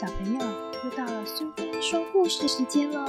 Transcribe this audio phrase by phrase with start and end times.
[0.00, 0.38] 小朋友，
[0.84, 3.04] 又到了苏菲说故事时间喽！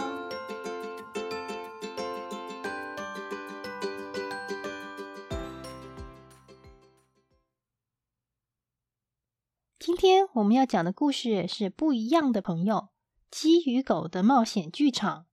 [9.77, 12.75] 今天我们要讲的故事是《不一样的朋友·
[13.29, 15.27] 鸡与狗的冒险剧场》，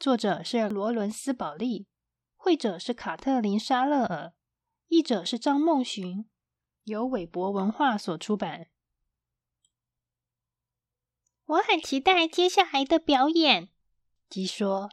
[0.00, 1.86] 作者是罗伦斯·保利，
[2.34, 4.32] 绘者是卡特琳·沙勒尔，
[4.88, 6.28] 译者是张梦寻，
[6.82, 8.66] 由韦博文化所出版。
[11.46, 13.68] 我很期待接下来的表演。
[14.28, 14.90] 鸡说：“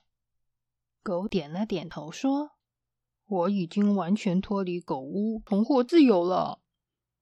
[1.02, 2.52] 狗点了点头，说
[3.26, 6.62] ：‘我已经完全脱离狗屋，重获自由了。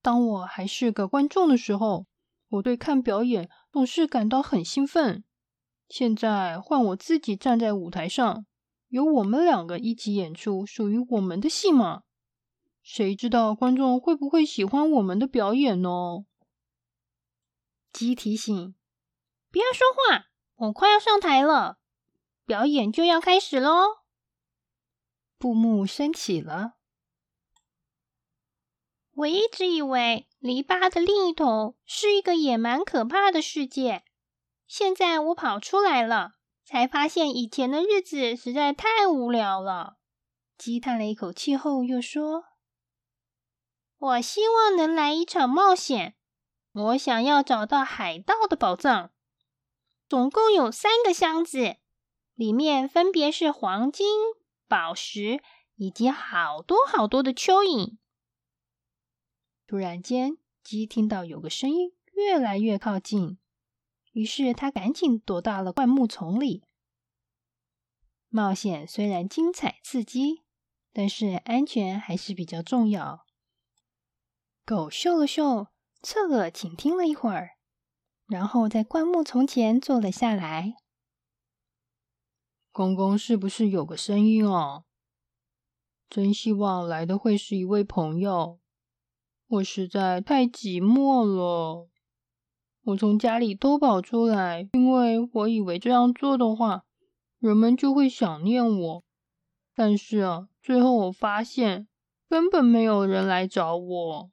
[0.01, 2.07] 当我还是个观众的时候，
[2.49, 5.23] 我对看表演总是感到很兴奋。
[5.87, 8.45] 现在换我自己站在舞台上，
[8.89, 12.03] 由我们两个一起演出属于我们的戏码。
[12.83, 16.25] 谁知道观众会不会喜欢我们的表演呢？’”
[17.93, 18.75] 鸡提醒。
[19.51, 21.77] 不要说话，我快要上台了，
[22.45, 23.97] 表演就要开始喽。
[25.37, 26.75] 布幕升起了。
[29.13, 34.05] 我一直以为篱笆的另一头是一个野蛮可怕的世界，
[34.65, 39.97] 现在我跑出来了，才发现以前的日子实在太无聊了。
[40.57, 42.45] 鸡叹了一口气后又说
[43.99, 46.15] ：“我希望能来一场冒险，
[46.71, 49.11] 我想要找到海盗的宝藏。”
[50.11, 51.77] 总共有三个箱子，
[52.35, 54.05] 里面分别是黄金、
[54.67, 55.41] 宝石
[55.75, 57.95] 以及好多好多的蚯蚓。
[59.65, 63.39] 突然间，鸡听到有个声音越来越靠近，
[64.11, 66.65] 于是它赶紧躲到了灌木丛里。
[68.27, 70.43] 冒险虽然精彩刺激，
[70.91, 73.25] 但是安全还是比较重要。
[74.65, 75.67] 狗嗅了嗅，
[76.03, 77.51] 侧耳倾听了一会儿。
[78.31, 80.75] 然后在灌木丛前坐了下来。
[82.71, 84.85] 公公是不是有个声音哦？
[86.09, 88.61] 真希望来的会是一位朋友。
[89.47, 91.89] 我实在太寂寞了。
[92.83, 96.85] 我从家里偷跑出来，因为我以为这样做的话，
[97.37, 99.03] 人们就会想念我。
[99.75, 101.89] 但是啊，最后我发现
[102.29, 104.31] 根本没有人来找我。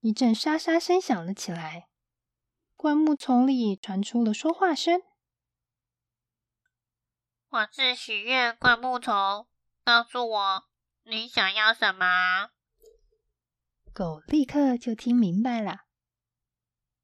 [0.00, 1.88] 一阵沙沙声响了起来。
[2.82, 5.02] 灌木丛里传出了说话声
[7.48, 9.46] ：“我是许愿灌木丛，
[9.84, 10.64] 告诉我
[11.04, 12.50] 你想要什么。”
[13.94, 15.82] 狗立刻就听明白了：“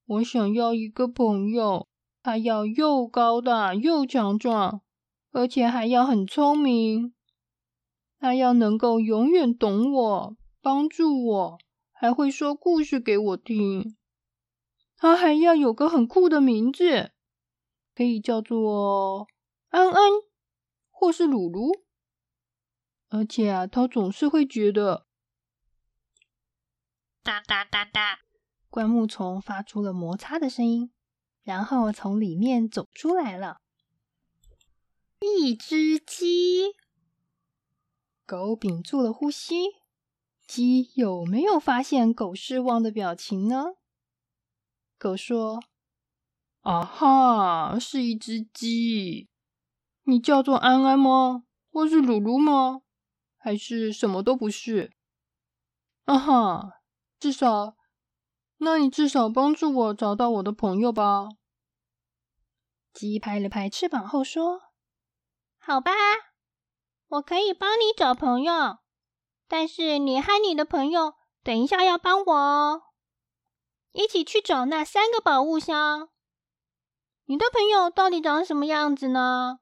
[0.05, 1.87] 我想要一个朋友，
[2.25, 4.83] 他要又高大又强壮，
[5.31, 7.15] 而且还要很聪明。
[8.19, 11.59] 他要能够永远懂我、帮助我，
[11.93, 13.94] 还会说故事给我听。”
[15.01, 17.13] 他还要有个很酷的名字，
[17.95, 19.29] 可以叫做
[19.69, 20.11] 安安，
[20.91, 21.85] 或是鲁鲁。
[23.09, 25.07] 而且啊，他总是会觉得
[27.23, 28.19] 哒哒哒哒，
[28.69, 30.93] 灌木丛发出了摩擦的声音，
[31.43, 33.61] 然后从里面走出来了
[35.21, 36.75] 一只鸡。
[38.27, 39.77] 狗屏住了呼吸，
[40.47, 43.78] 鸡有没有发现狗失望的表情呢？
[44.99, 45.63] 狗说
[46.63, 49.29] ：“啊哈，是一只鸡。
[50.03, 51.45] 你叫做安安吗？
[51.71, 52.83] 或是鲁鲁吗？
[53.37, 54.93] 还是什么都不是？
[56.05, 56.81] 啊哈，
[57.21, 57.77] 至少，
[58.57, 61.29] 那你至少帮助我找到我的朋友吧。”
[62.93, 64.63] 鸡拍了拍翅膀后说
[65.61, 65.93] ：“好吧，
[67.07, 68.79] 我可以帮你找朋友，
[69.47, 72.83] 但是你和你的朋友等一下要帮我哦。”
[73.93, 76.10] 一起去找那三个宝物箱。
[77.25, 79.60] 你的朋友到底长什么样子呢？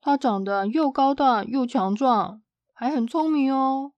[0.00, 2.42] 他长得又高大又强壮，
[2.72, 3.92] 还很聪明哦。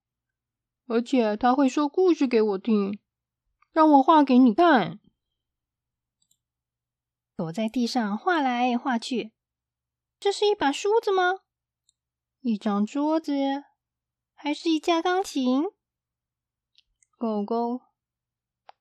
[0.86, 3.00] 而且他会说故事给我听，
[3.72, 5.00] 让我画给你看。
[7.34, 9.32] 躲在地上画来画去。
[10.20, 11.40] 这是一把梳子吗？
[12.40, 13.32] 一张桌子？
[14.34, 15.64] 还是一架钢琴？
[17.18, 17.85] 狗狗。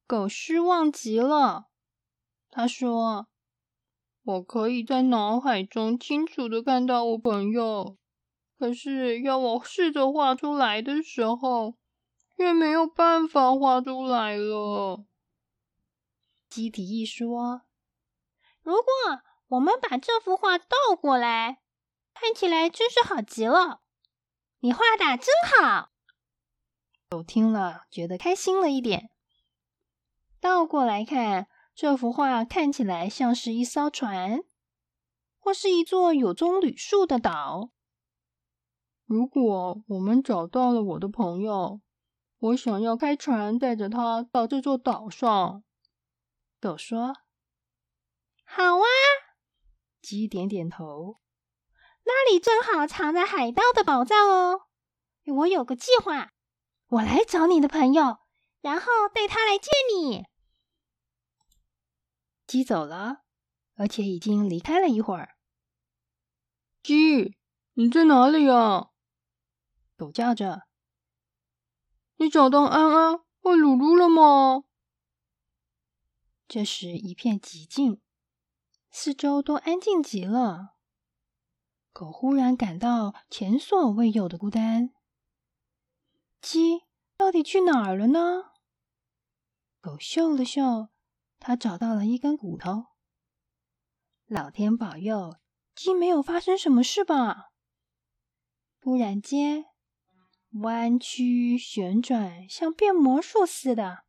[0.08, 1.68] 狗失望极了。
[2.52, 3.28] 他说
[4.24, 7.98] ：“我可以在脑海中清楚的看到我朋友，
[8.58, 11.76] 可是要我试着画出来的时候，
[12.38, 15.06] 却没有办法画出来了。”
[16.48, 17.64] 鸡提议说
[18.62, 18.84] ：“如果
[19.48, 21.62] 我们把这幅画倒过来，
[22.14, 23.82] 看起来真是好极了。
[24.60, 25.90] 你画的真好。”
[27.10, 29.10] 狗听了，觉得开心了一点。
[30.46, 34.44] 倒过来看，这幅画看起来像是一艘船，
[35.40, 37.72] 或是一座有棕榈树的岛。
[39.08, 41.82] 如果我们找到了我的朋友，
[42.38, 45.64] 我想要开船带着他到这座岛上。
[46.62, 47.16] 狗说
[48.46, 48.86] ：“好啊。”
[50.00, 51.18] 鸡点点头。
[52.04, 54.62] 那里正好藏着海盗的宝藏哦。
[55.38, 56.34] 我有个计划，
[56.90, 58.20] 我来找你的朋友，
[58.62, 60.28] 然后带他来见你。
[62.48, 63.24] 鸡走了，
[63.76, 65.36] 而且已经离开了一会儿。
[66.84, 67.38] 鸡，
[67.74, 68.92] 你在哪里呀？
[69.98, 70.68] 狗叫着
[72.18, 74.66] ：“你找到安安和鲁鲁了吗？”
[76.48, 78.02] 这时一片寂静，
[78.92, 80.76] 四周都安静极了。
[81.92, 84.94] 狗忽然感到前所未有的孤单。
[86.42, 86.84] 鸡
[87.18, 88.52] 到底去哪儿了呢？
[89.82, 90.90] 狗嗅了嗅，
[91.46, 92.88] 他找到了一根骨头。
[94.26, 95.36] 老天保佑，
[95.76, 97.52] 鸡没有发生什么事吧？
[98.82, 99.66] 突然间。
[100.64, 104.06] 弯曲旋转，像变魔术似的。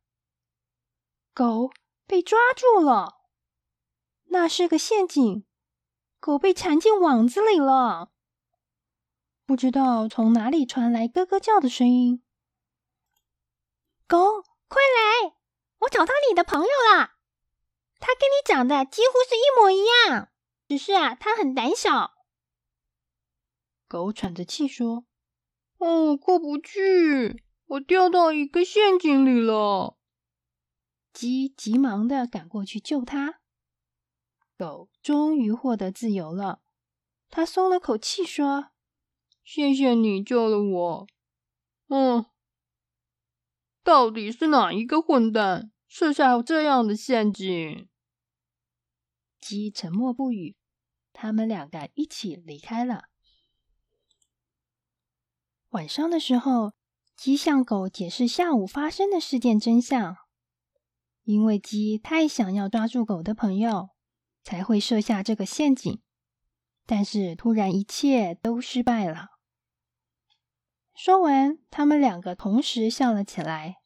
[1.35, 1.69] 狗
[2.07, 3.19] 被抓住了，
[4.29, 5.45] 那是个陷阱。
[6.19, 8.11] 狗被缠进网子里了。
[9.45, 12.23] 不知道从哪里传来咯咯叫的声音。
[14.07, 15.35] 狗，快来！
[15.81, 17.16] 我找到你的朋友了。
[17.99, 20.29] 他跟你长得几乎是一模一样，
[20.67, 22.13] 只是啊，他很胆小。
[23.87, 25.05] 狗喘着气说。
[25.79, 29.95] 哦，过不去，我掉到一个陷阱里了。
[31.13, 33.41] 鸡急忙的赶过去救他。
[34.57, 36.61] 狗终于获得自由了，
[37.29, 38.71] 它松了口气说
[39.45, 41.07] ：“谢谢你救了我。”
[41.89, 42.25] 嗯，
[43.83, 47.89] 到底是哪一个混蛋设下这样的陷阱？
[49.39, 50.55] 鸡沉默不语。
[51.11, 53.05] 他们两个一起离开了。
[55.69, 56.73] 晚上的时候，
[57.15, 60.17] 鸡向狗解释下午发生的事件真相。
[61.23, 63.89] 因为鸡太想要抓住狗的朋友，
[64.43, 65.99] 才会设下这个陷阱。
[66.85, 69.29] 但是突然一切都失败了。
[70.93, 73.77] 说完，他们两个同时笑了起来。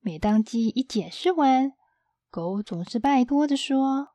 [0.00, 1.72] 每当鸡一解释完，
[2.30, 4.08] 狗总是拜托着说：“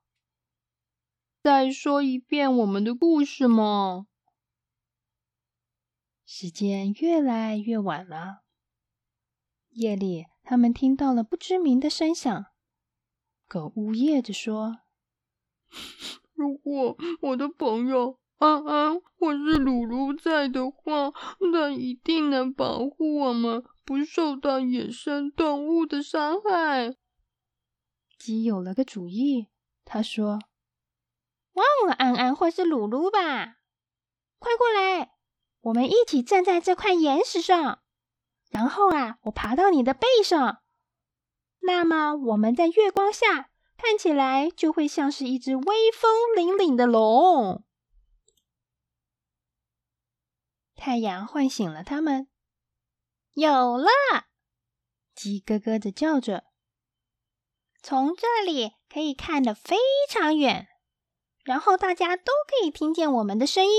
[1.44, 4.08] 再说一遍我们的故事嘛？”
[6.26, 8.44] 时间越来越晚了。
[9.70, 12.46] 夜里，他们听到了不知名的声响。
[13.48, 14.80] 狗呜咽着说
[16.34, 21.14] ：“如果我的朋友安安或是鲁鲁在的话，
[21.54, 26.98] 那一定能保护我们不受到野生动物的伤害。”
[28.20, 29.48] 鸡有了个主意，
[29.86, 30.40] 他说
[31.56, 33.60] ：“忘了安安或是鲁鲁吧，
[34.40, 35.14] 快过来。”
[35.64, 37.80] 我们一起站在这块岩石上，
[38.50, 40.58] 然后啊，我爬到你的背上，
[41.62, 45.64] 那么我们在月光下看起来就会像是一只威
[45.94, 47.64] 风凛凛的龙。
[50.86, 52.28] 太阳唤醒了他们，
[53.36, 53.88] 有了！
[55.16, 56.44] 鸡咯咯的叫着，
[57.82, 59.78] 从这里可以看得非
[60.10, 60.68] 常远，
[61.46, 63.72] 然后大家都可以听见我们的声音。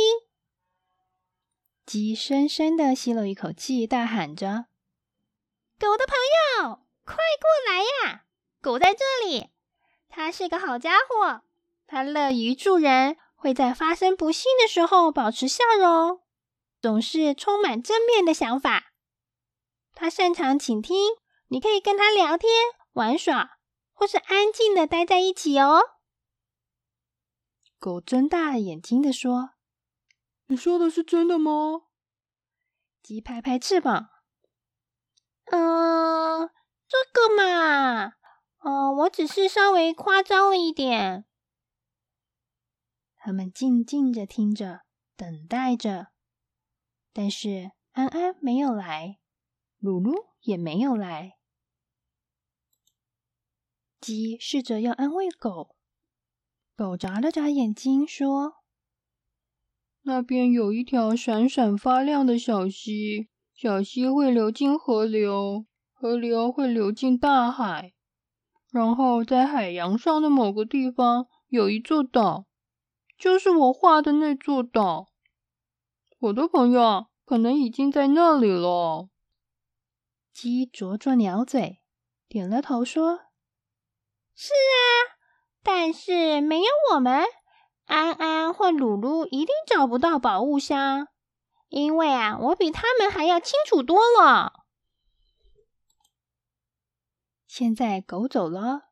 [1.85, 4.69] 鸡深深的吸了一口气，大喊着
[5.79, 6.17] ：“狗的朋
[6.65, 8.25] 友，快过来呀！
[8.63, 9.51] 狗在这里，
[10.09, 11.43] 它是个好家伙，
[11.87, 16.24] 它乐于助人，会在发生不幸的时候保持笑容，
[16.85, 18.93] 总是充满正面的想法。
[19.95, 21.13] 他擅长倾听，
[21.49, 22.51] 你可以跟他聊天、
[22.93, 23.57] 玩耍，
[23.95, 25.81] 或是安静的待在一起哦。”
[27.81, 29.53] 狗睁大了眼睛的说。
[30.49, 31.85] 你说的是真的吗？
[33.03, 34.11] 鸡拍拍翅膀，
[35.47, 36.51] 嗯，
[36.87, 38.13] 这个嘛，
[38.59, 41.25] 嗯，我只是稍微夸张了一点。
[43.17, 44.83] 他们静静的听着，
[45.17, 46.09] 等待着，
[47.17, 49.21] 但是安安没有来，
[49.79, 51.39] 鲁鲁也没有来。
[54.01, 55.77] 鸡试着要安慰狗，
[56.77, 58.57] 狗眨了眨眼睛说。
[60.03, 67.95] 那边有一条闪闪发亮的小溪，小溪会流进河流，河流会流进大海，
[68.73, 72.47] 然后在海洋上的某个地方有一座岛，
[73.17, 75.14] 就是我画的那座岛。
[76.25, 79.11] 我的朋友可能已经在那里了。
[80.33, 81.83] 鸡啄啄鸟嘴，
[82.29, 83.25] 点了头说
[84.35, 85.21] ：“是啊，
[85.63, 87.25] 但是没有我们，
[87.85, 91.09] 安安或鲁鲁一定找不到宝物箱，
[91.69, 94.65] 因为啊，我比他们还要清楚多了。
[97.47, 98.89] 现在狗走了，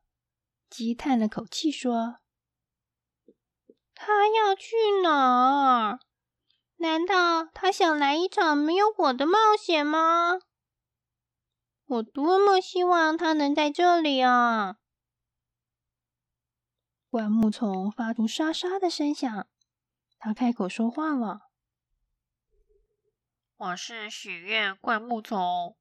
[0.69, 2.17] 鸡叹了口气说
[3.95, 5.99] ：“他要去哪儿？
[6.83, 10.41] 难道他想来一场没有我的冒险吗？
[11.85, 14.75] 我多么希望他能在这里啊！”
[17.09, 19.47] 灌木丛发出沙沙的声响，
[20.19, 21.43] 他开口说话了
[23.55, 25.77] ：“我是许愿灌木丛，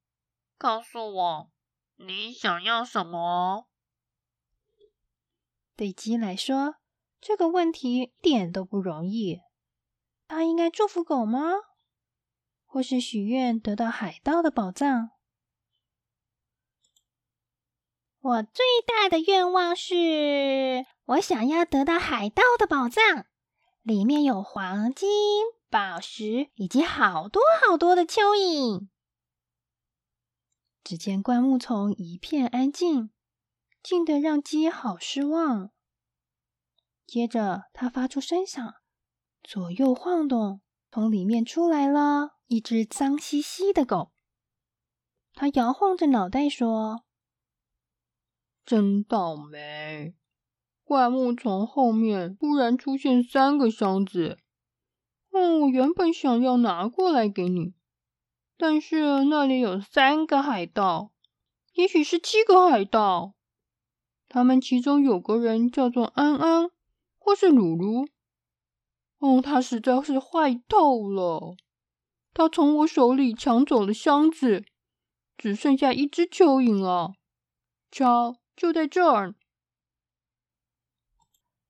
[0.56, 1.50] 告诉我
[1.96, 3.66] 你想要什么？”
[5.74, 6.76] 对鸡来说，
[7.20, 9.40] 这个问题一点都不容易。
[10.34, 11.40] 他应该祝福狗吗？
[12.64, 15.10] 或是许愿得到海盗的宝藏？
[18.18, 20.86] 我最大的愿望是。
[21.04, 23.26] 我想要得到海盗的宝藏，
[23.82, 25.10] 里面有黄金、
[25.68, 28.88] 宝石以及好多好多的蚯蚓。
[30.82, 33.10] 只见灌木丛一片安静，
[33.82, 35.72] 静得让鸡好失望。
[37.06, 38.76] 接着，它发出声响，
[39.42, 44.12] 左右晃动，从里面出来了一只脏兮兮的狗。
[45.34, 47.04] 它摇晃着脑袋说
[48.64, 50.14] ：“真倒霉。”
[50.84, 54.38] 灌木丛后面突然出现三个箱子，
[55.30, 57.72] 嗯，我原本想要拿过来给你，
[58.58, 61.12] 但是那里有三个海盗，
[61.72, 63.34] 也许是七个海盗。
[64.28, 66.70] 他们其中有个人叫做安安，
[67.18, 68.06] 或是鲁鲁。
[69.22, 71.54] 哦，他实在是坏透了，
[72.34, 74.64] 他从我手里抢走了箱子，
[75.38, 77.12] 只剩下一只蚯蚓了。
[77.88, 79.36] 瞧，就在这儿。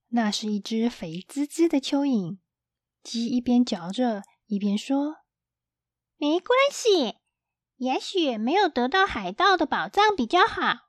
[0.09, 2.39] 那是一只肥滋滋的蚯蚓，
[3.03, 5.17] 鸡一边嚼着，一边说
[6.17, 7.19] ：“没关系，
[7.77, 10.89] 也许没有得到海盗的宝藏比较好。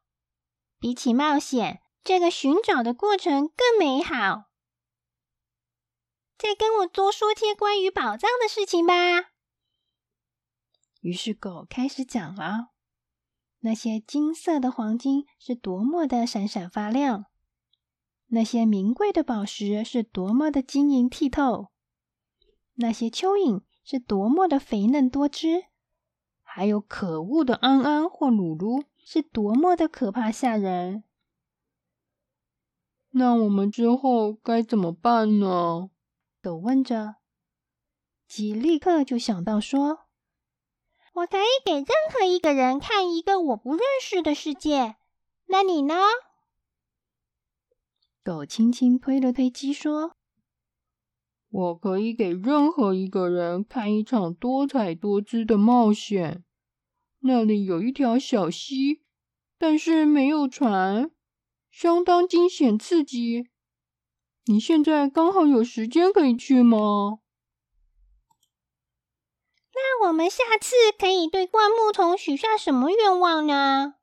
[0.79, 4.52] 比起冒险，这个寻找的过程更美好。
[6.43, 9.31] 再跟我多说些关于宝藏的事情吧。”
[10.99, 12.71] 于是狗开始讲了：
[13.61, 17.27] 那些金色的黄金是多么的闪闪发亮。
[18.27, 21.71] 那些名贵的宝石是多么的晶莹剔透，
[22.73, 25.65] 那些蚯蚓是多么的肥嫩多汁，
[26.41, 31.03] 还有可恶的安安或鲁鲁是多么的可怕吓人。
[33.11, 35.91] 那我们之后该怎么办呢？
[36.43, 37.15] 狗问着。
[38.27, 40.07] 鸡立刻就想到说
[41.15, 44.97] ：“我可以给任何一个人看一个我不认识的世界。
[45.45, 45.95] 那你呢？”
[48.21, 50.17] 狗轻轻推了推鸡，说
[51.49, 56.43] ：“我可以给任何一个人看一场多彩多姿的冒险。
[57.19, 59.03] 那里有一条小溪，
[59.57, 61.09] 但是没有船，
[61.71, 63.47] 相当惊险刺激。
[64.45, 67.19] 你现在刚好有时间可以去吗？
[69.73, 73.95] 那我们下次可以对灌木丛许下什么愿望呢？”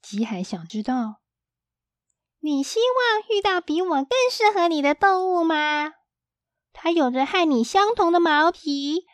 [0.00, 1.20] 鸡还想知道。
[2.40, 5.94] 你希望遇到比我更适合你的动物吗？
[6.72, 9.06] 它有着和你相同的毛皮，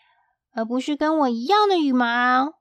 [0.50, 2.60] 而不是跟我一样的羽毛。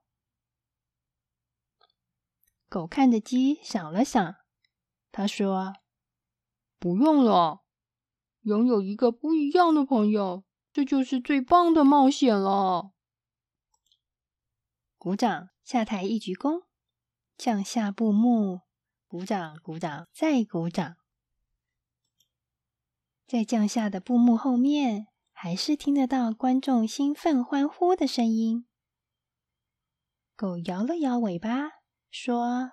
[2.68, 4.36] 狗看着鸡，想了想，
[5.10, 5.74] 他说
[6.80, 7.60] ：“不用了，
[8.40, 12.90] 拥有一个不一样的朋友，这就是最棒的冒险了。”
[14.98, 16.62] 鼓掌，下台一鞠躬，
[17.36, 18.62] 降下布幕。
[19.06, 20.96] 鼓掌，鼓掌，再鼓掌。
[23.26, 28.66] 在降下的布幕后面，还是听得到观众兴奋欢呼的声音。
[30.34, 31.70] 狗摇了摇尾巴，
[32.10, 32.72] 说：“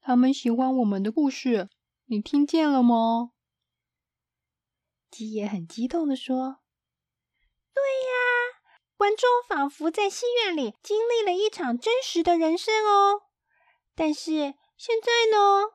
[0.00, 1.68] 他们喜欢我们的故事，
[2.06, 3.32] 你听见了吗？”
[5.10, 6.58] 鸡也很激动的说
[7.72, 8.60] ：“对呀，
[8.96, 13.22] 观众仿佛在戏院里经历了一场真实的人生哦。
[13.94, 15.70] 但是。”现在呢，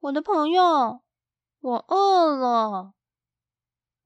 [0.00, 1.02] 我的朋友，
[1.60, 2.94] 我饿了。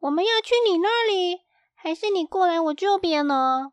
[0.01, 1.43] 我们要去你那里，
[1.75, 3.73] 还是你过来我这边呢？